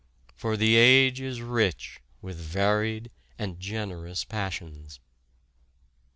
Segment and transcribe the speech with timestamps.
[0.35, 4.99] For the age is rich with varied and generous passions.